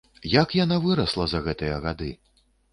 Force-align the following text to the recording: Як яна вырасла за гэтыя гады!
Як 0.35 0.55
яна 0.59 0.79
вырасла 0.87 1.29
за 1.35 1.45
гэтыя 1.51 1.79
гады! 1.87 2.13